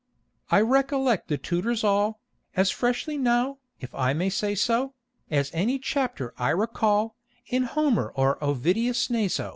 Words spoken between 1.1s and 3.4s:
the tutors all As freshly